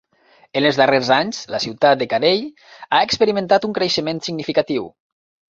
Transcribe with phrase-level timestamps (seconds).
[0.59, 2.41] En els darrers anys, la ciutat de Carey
[2.99, 4.91] ha experimentat un creixement significatiu.